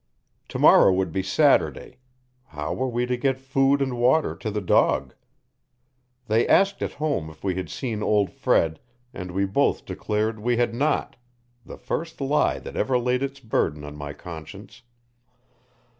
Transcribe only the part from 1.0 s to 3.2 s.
be Saturday; how were we to